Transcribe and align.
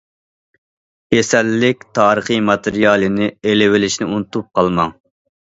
كېسەللىك 1.15 1.85
تارىخى 1.99 2.39
ماتېرىيالىنى 2.47 3.29
ئېلىۋېلىشنى 3.53 4.09
ئۇنتۇپ 4.11 4.51
قالماڭ. 4.59 4.99